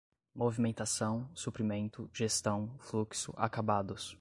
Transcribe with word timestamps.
movimentação, 0.33 1.29
suprimento, 1.35 2.09
gestão, 2.11 2.71
fluxo, 2.79 3.31
acabados 3.37 4.09